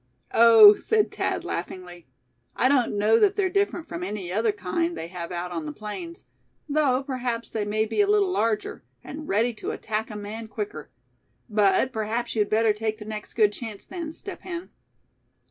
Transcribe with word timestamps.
"Oh!" 0.33 0.73
said 0.73 1.11
Thad, 1.11 1.43
laughingly; 1.43 2.07
"I 2.55 2.67
don't 2.69 2.97
know 2.97 3.19
that 3.19 3.35
they're 3.35 3.51
different 3.51 3.87
from 3.87 4.01
any 4.03 4.33
other 4.33 4.51
kind 4.51 4.97
they 4.97 5.09
have 5.09 5.31
out 5.31 5.51
on 5.51 5.67
the 5.67 5.71
plains; 5.71 6.25
though 6.67 7.03
perhaps 7.03 7.51
they 7.51 7.65
may 7.65 7.85
be 7.85 8.01
a 8.01 8.07
little 8.09 8.31
larger, 8.31 8.83
and 9.03 9.27
ready 9.27 9.53
to 9.53 9.69
attack 9.69 10.09
a 10.09 10.15
man 10.15 10.47
quicker. 10.47 10.89
But 11.47 11.93
perhaps 11.93 12.35
you'd 12.35 12.49
better 12.49 12.73
take 12.73 12.97
the 12.97 13.05
next 13.05 13.35
good 13.35 13.53
chance 13.53 13.85
then, 13.85 14.11
Step 14.11 14.41
Hen." 14.41 14.71